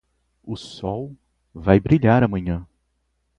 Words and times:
O 0.43 0.55
sol 0.55 1.15
vai 1.53 1.79
brilhar 1.79 2.23
amanhã. 2.23 2.67